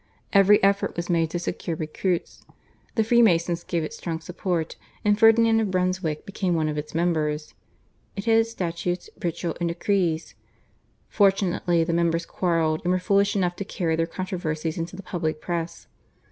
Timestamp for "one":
6.55-6.67